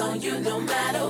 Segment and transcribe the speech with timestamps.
[0.00, 1.09] on you no matter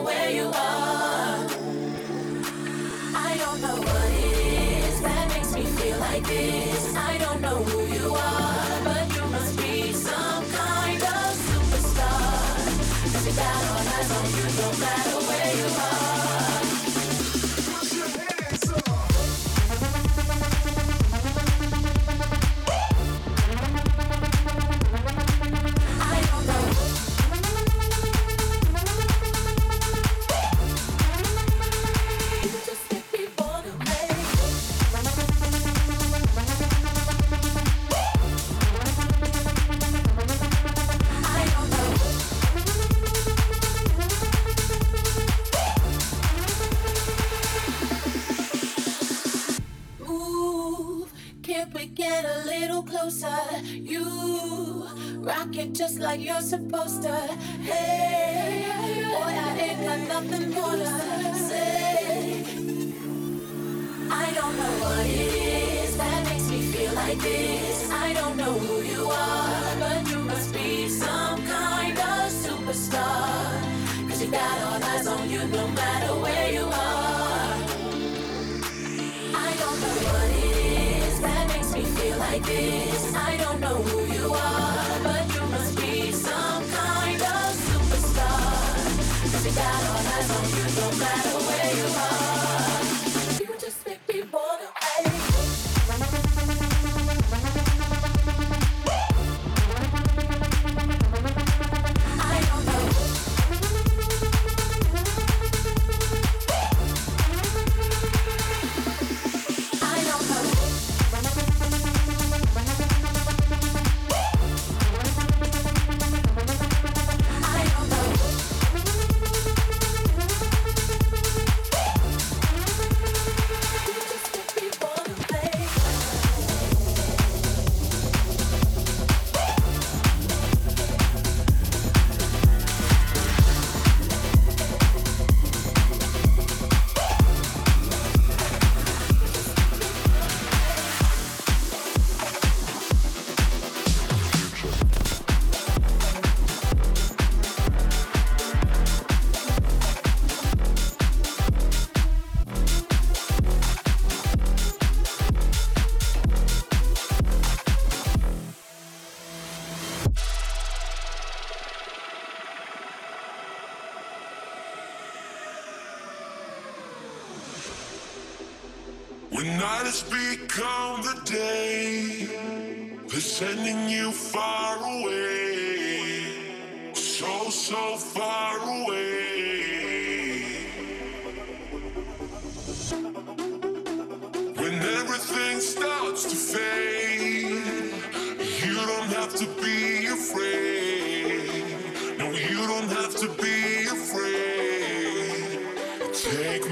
[82.40, 83.14] like this.
[83.14, 84.89] I don't know who you are.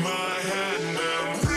[0.03, 1.48] my hand now.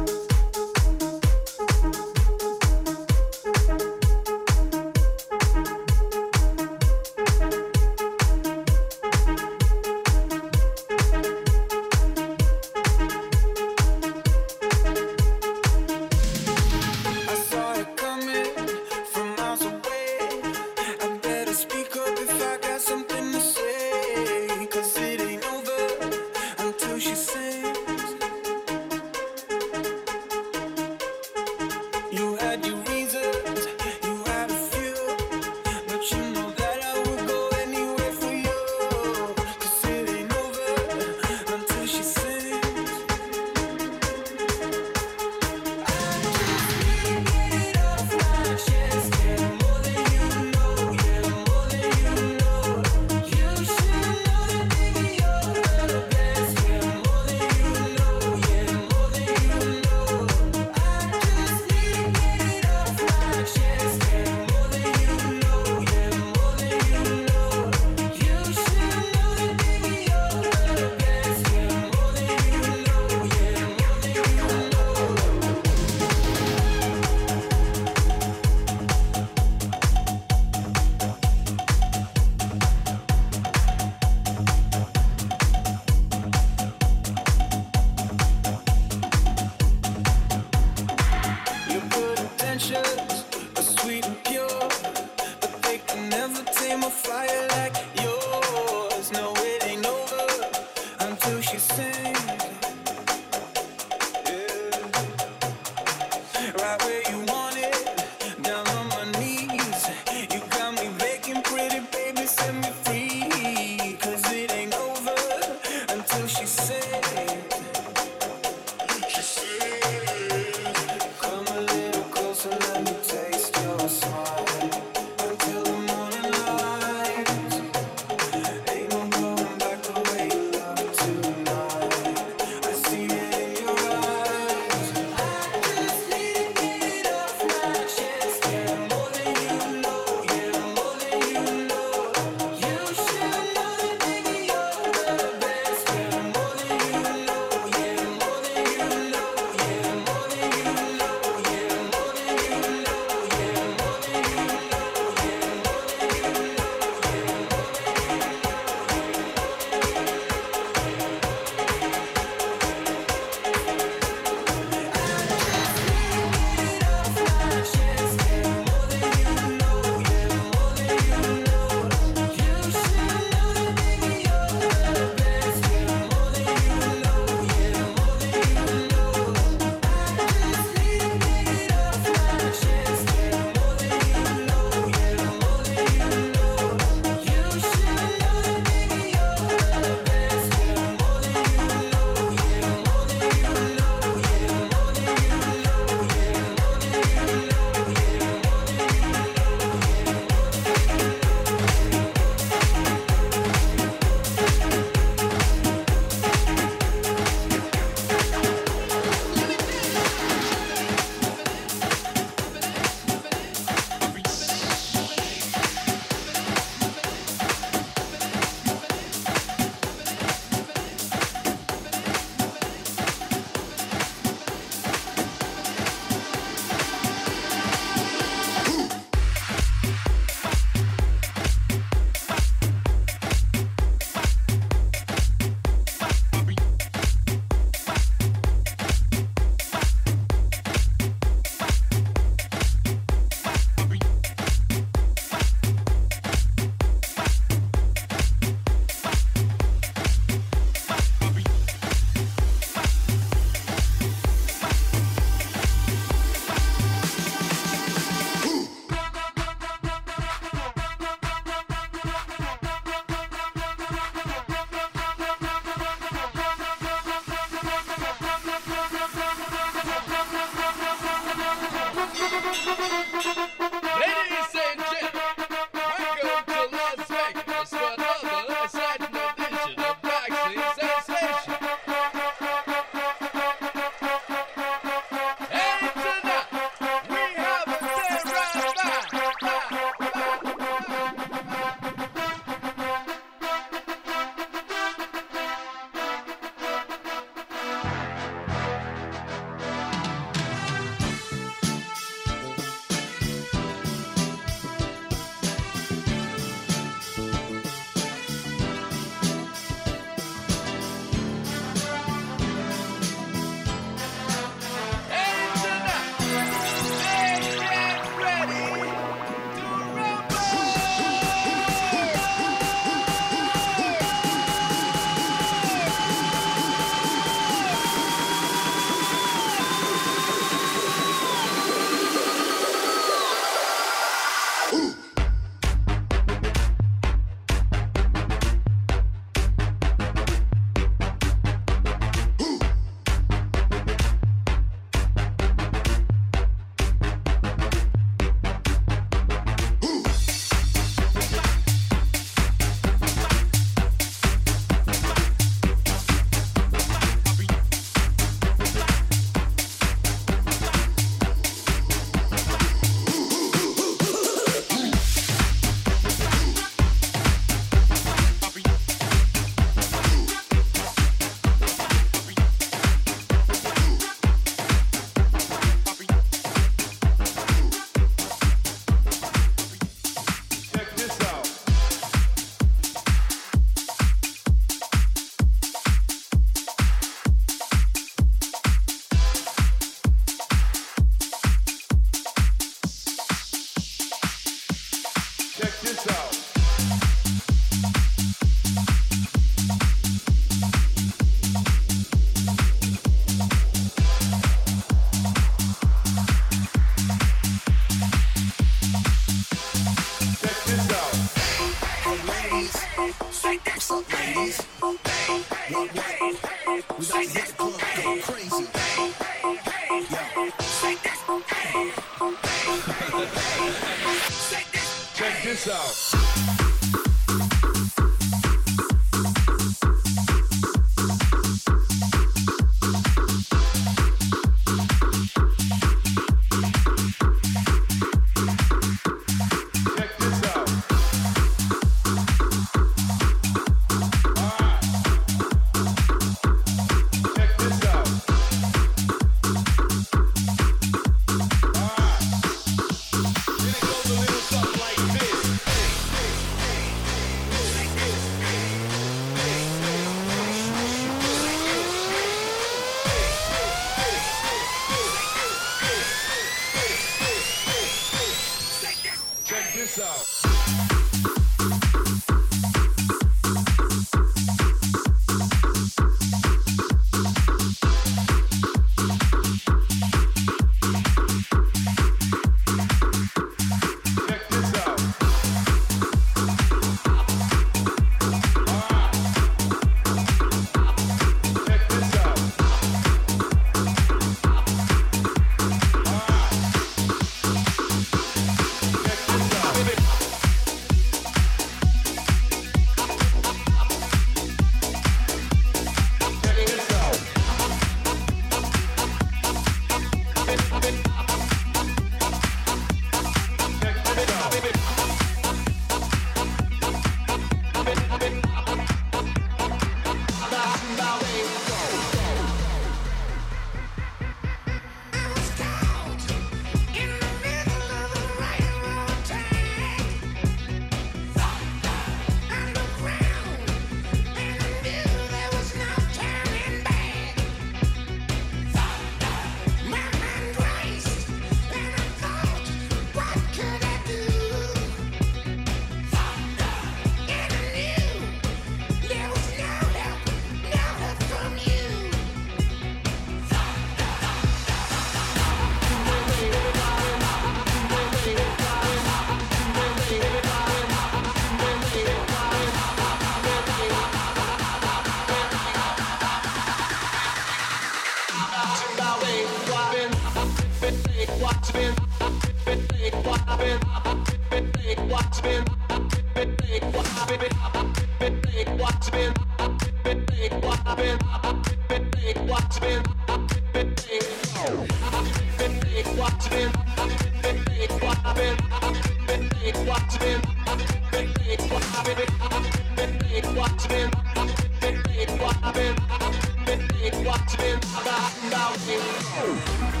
[597.09, 600.00] watching, about, about,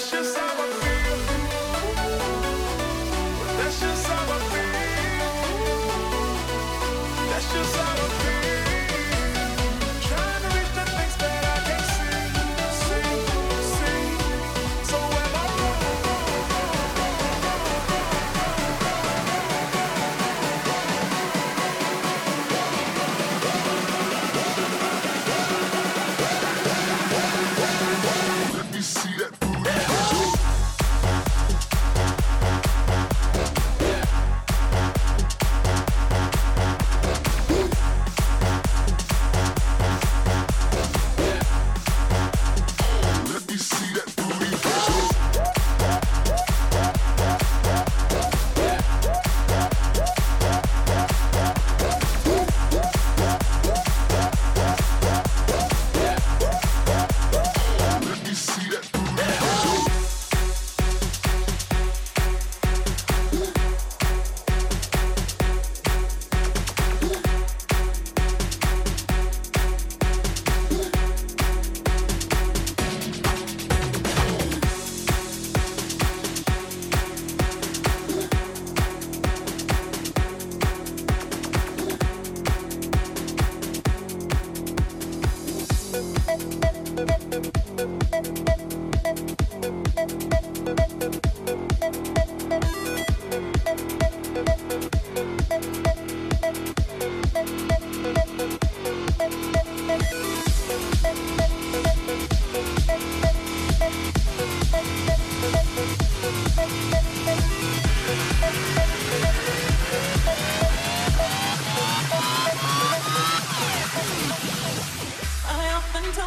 [0.00, 0.49] precious.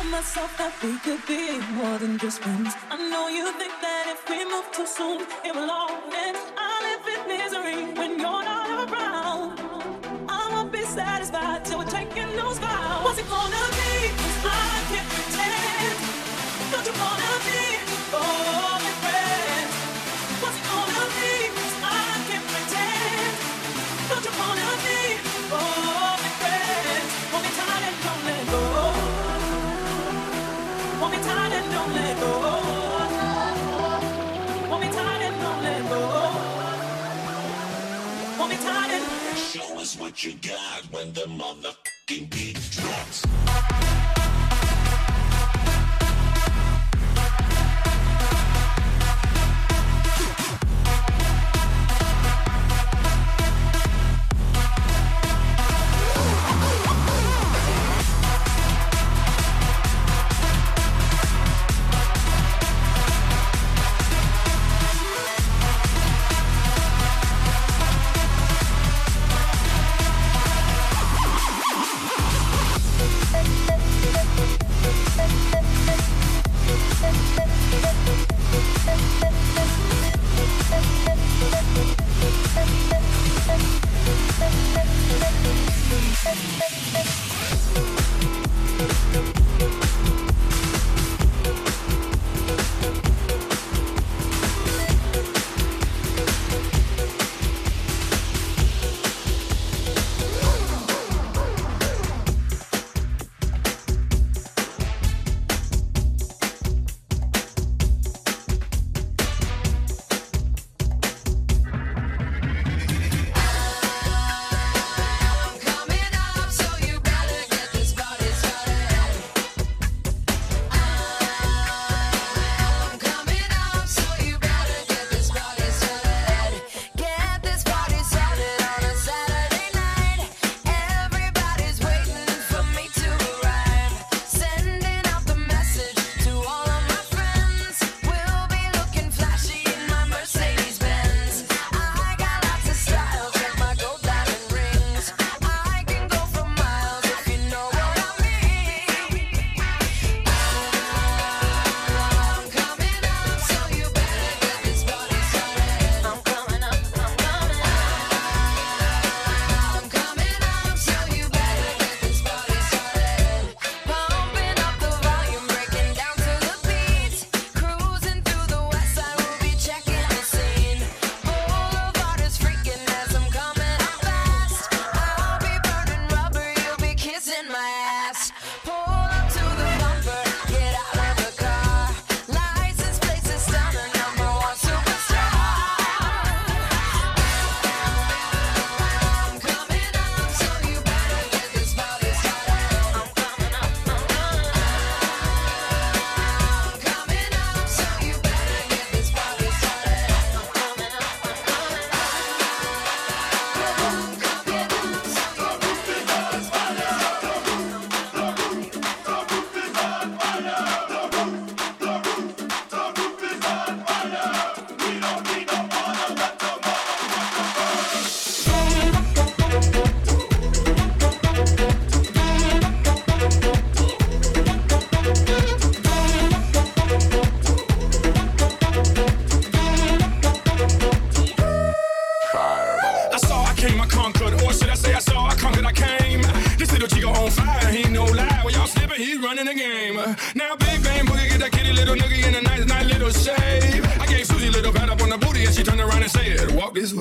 [0.04, 2.74] told myself that we could be more than just friends.
[2.90, 6.38] I know you think that if we move too soon, it will all end.
[6.58, 9.60] I live in misery when you're not around.
[10.30, 13.04] I won't be satisfied till we're taking those vows.
[13.04, 13.94] What's it gonna be?
[14.46, 15.96] I can't pretend.
[16.72, 17.62] Don't you wanna be?
[18.14, 18.83] Oh.
[40.04, 43.43] What you got when the motherfucking beat drops.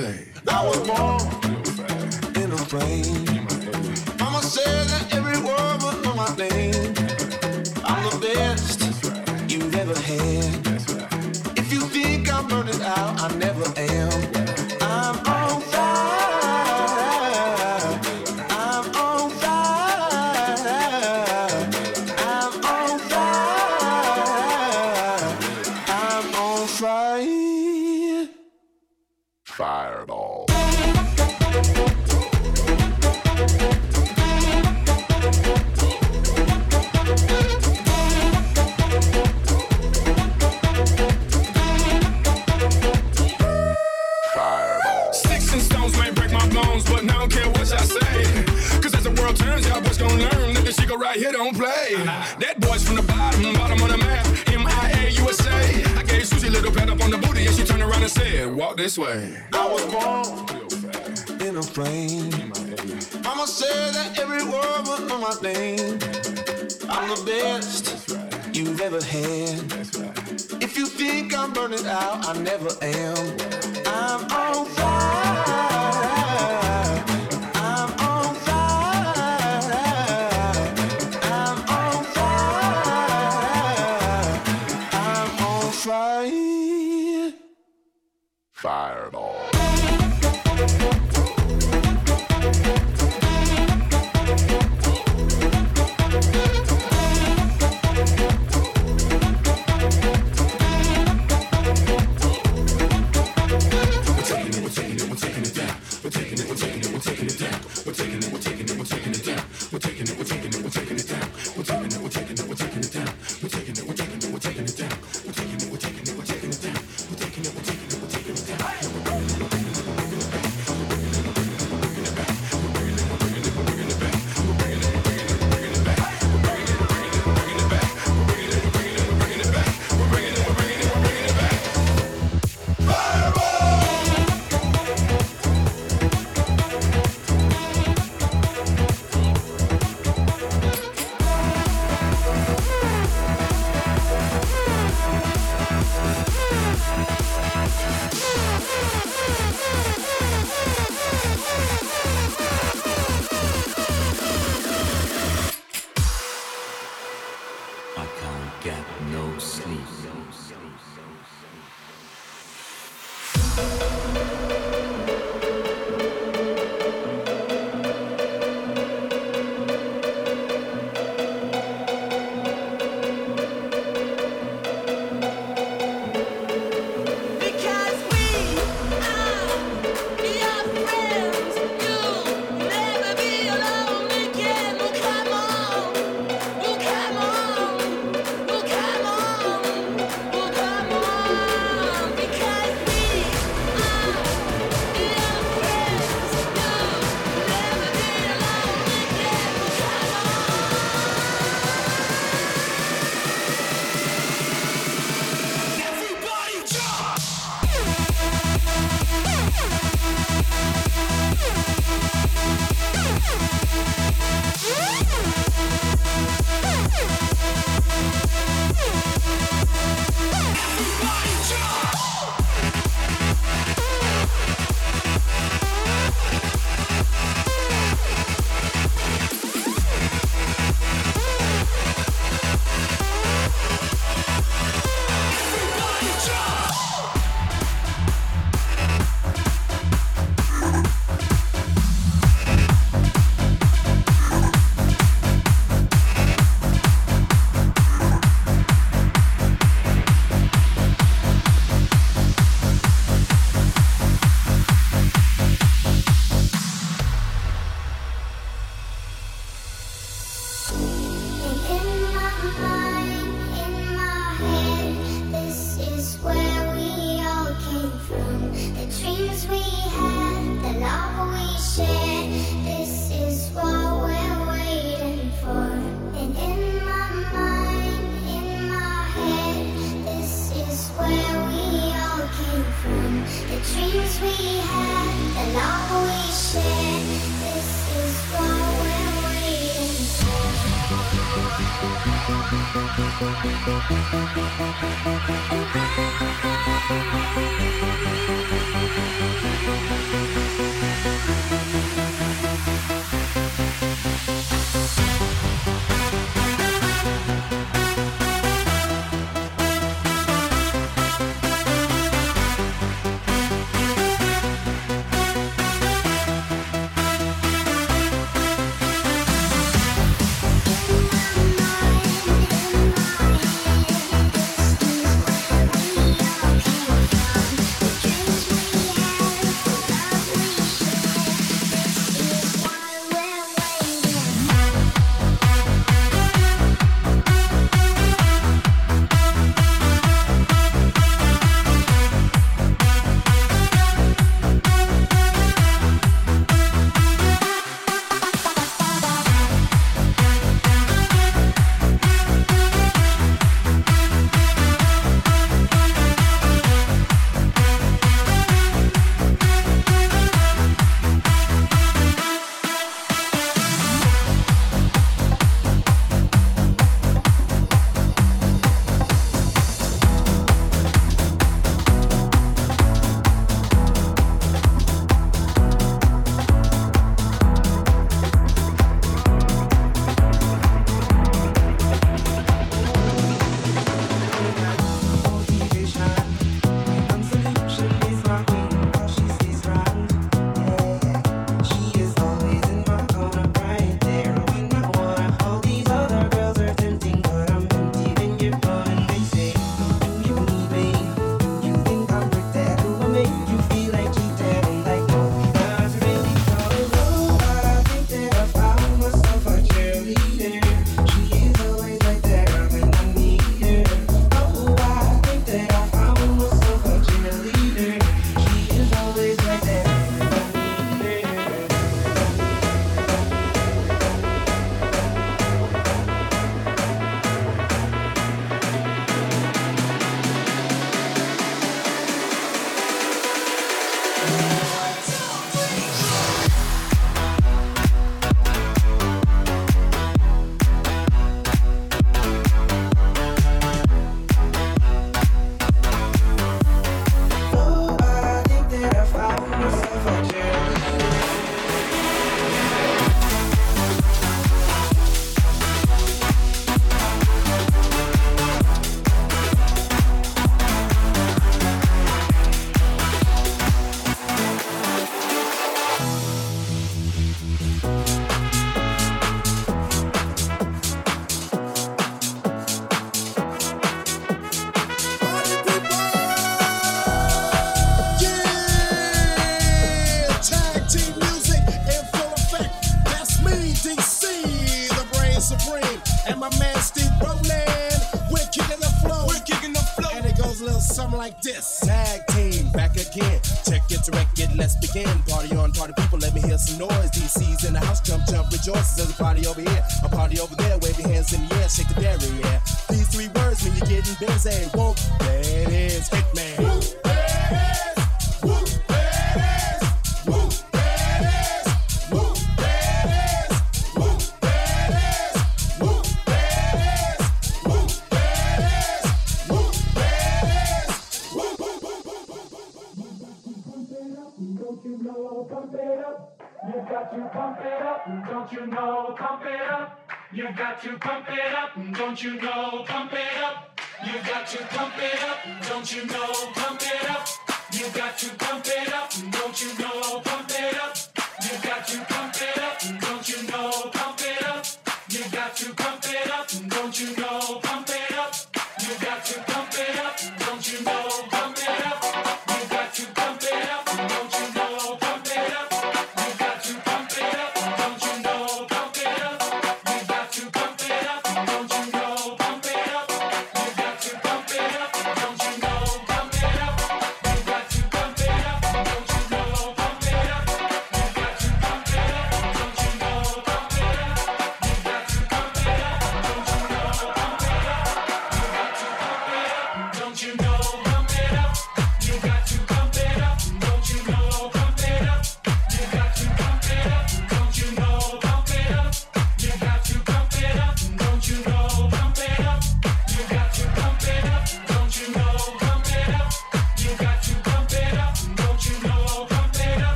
[0.00, 1.09] Fireball.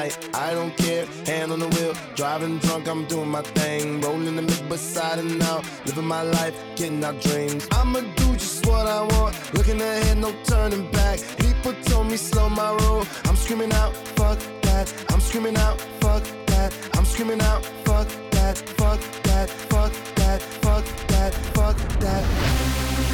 [0.00, 0.14] night.
[0.34, 4.00] I don't care, hand on the wheel, driving drunk, I'm doing my thing.
[4.00, 7.66] Rolling the mid beside and out, living my life, getting out dreams.
[7.78, 11.18] I'ma do just what I want, looking ahead, no turning back.
[11.44, 14.86] People told me slow my roll, I'm screaming out, fuck that.
[15.10, 16.70] I'm screaming out, fuck that.
[16.94, 22.00] I'm screaming out, fuck that, fuck that, fuck that, fuck that, fuck that.
[22.00, 23.09] Fuck that.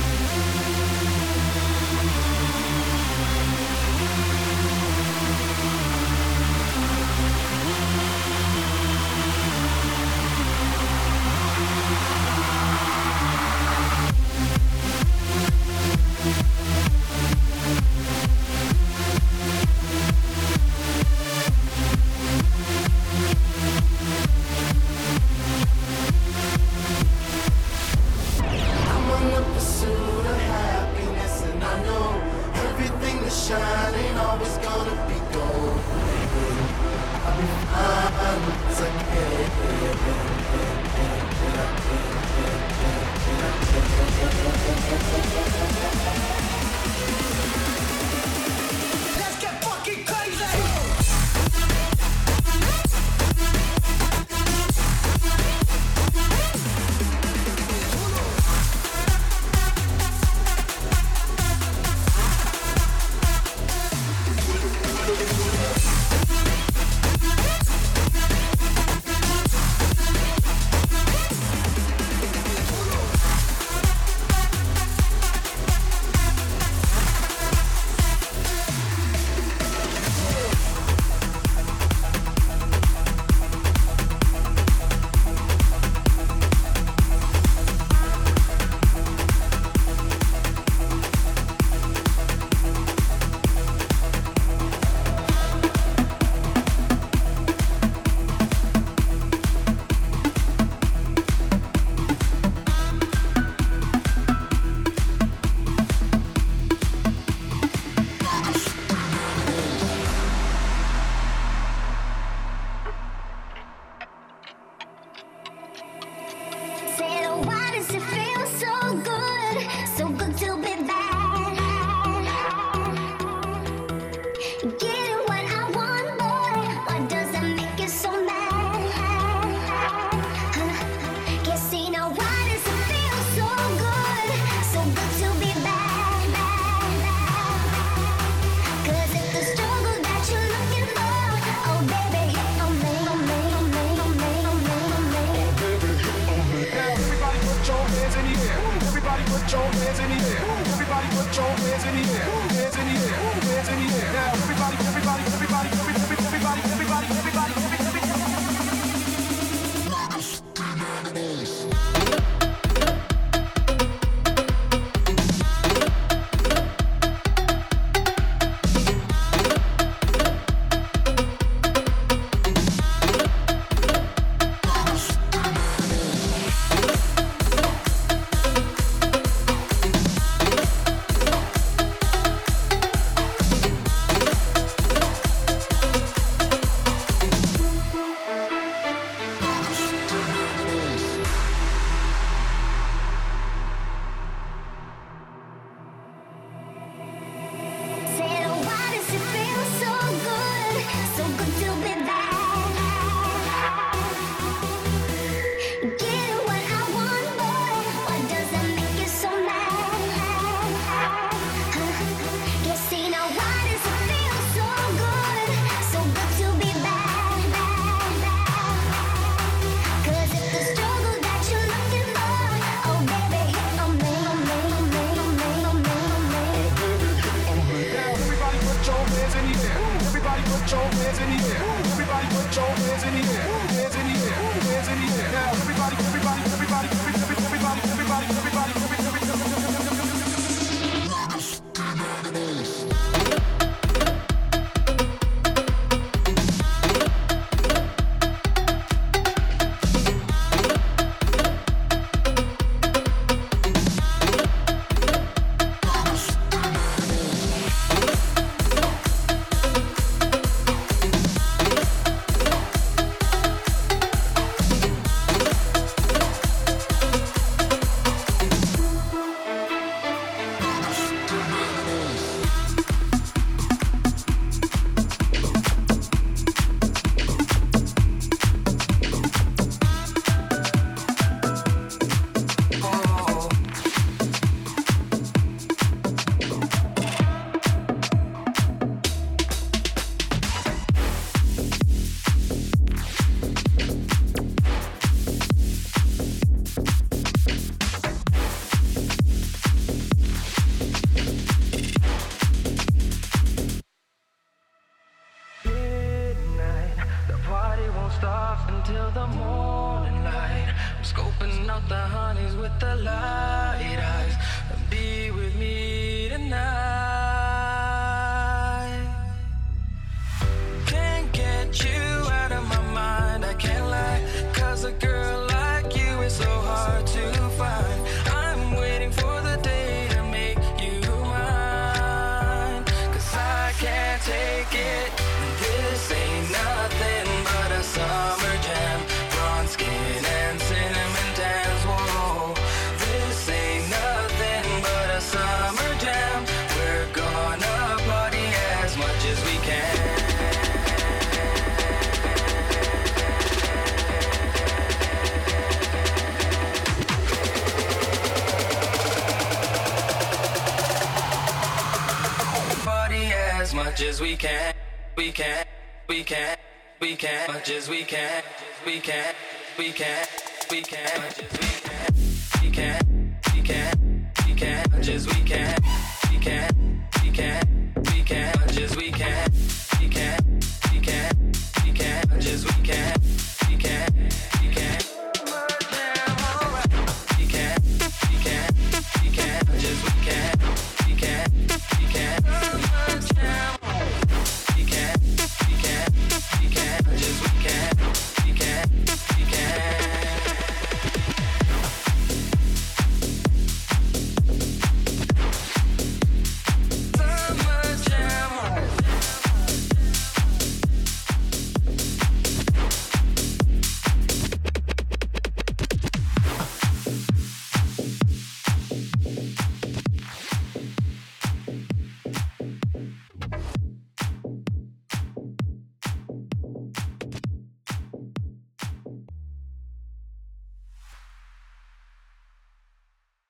[364.17, 364.73] as we can,
[365.15, 365.67] we can,
[366.09, 366.57] we can,
[367.03, 368.43] we can, much as we can,
[368.87, 369.35] we can,
[369.77, 370.27] we can,
[370.71, 372.15] we can, much as we can,
[372.63, 375.46] we can, we can, we can, much as we can.